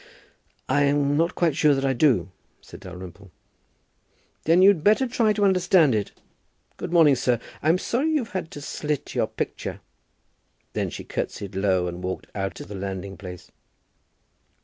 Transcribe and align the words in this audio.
"I'm 0.67 1.15
not 1.15 1.35
quite 1.35 1.55
sure 1.55 1.75
that 1.75 1.85
I 1.85 1.93
do," 1.93 2.31
said 2.59 2.79
Dalrymple. 2.79 3.29
"Then 4.45 4.63
you'd 4.63 4.83
better 4.83 5.07
try 5.07 5.31
to 5.33 5.45
understand 5.45 5.93
it. 5.93 6.11
Good 6.77 6.91
morning, 6.91 7.15
sir. 7.15 7.39
I'm 7.61 7.77
sorry 7.77 8.09
you've 8.09 8.31
had 8.31 8.49
to 8.49 8.61
slit 8.61 9.13
your 9.13 9.27
picture." 9.27 9.79
Then 10.73 10.89
she 10.89 11.03
curtseyed 11.03 11.53
low, 11.53 11.85
and 11.85 12.03
walked 12.03 12.25
out 12.33 12.43
on 12.45 12.53
to 12.55 12.65
the 12.65 12.73
landing 12.73 13.15
place. 13.15 13.51